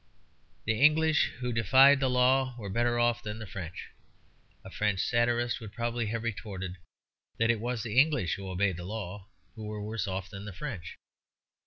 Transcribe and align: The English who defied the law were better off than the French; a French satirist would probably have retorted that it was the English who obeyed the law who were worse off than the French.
The 0.65 0.81
English 0.81 1.27
who 1.41 1.53
defied 1.53 1.99
the 1.99 2.09
law 2.09 2.55
were 2.57 2.71
better 2.71 2.97
off 2.97 3.21
than 3.21 3.37
the 3.37 3.45
French; 3.45 3.89
a 4.65 4.71
French 4.71 4.99
satirist 4.99 5.61
would 5.61 5.71
probably 5.73 6.07
have 6.07 6.23
retorted 6.23 6.77
that 7.37 7.51
it 7.51 7.59
was 7.59 7.83
the 7.83 7.99
English 7.99 8.33
who 8.33 8.49
obeyed 8.49 8.77
the 8.77 8.83
law 8.83 9.27
who 9.53 9.65
were 9.67 9.79
worse 9.83 10.07
off 10.07 10.27
than 10.31 10.45
the 10.45 10.53
French. 10.53 10.97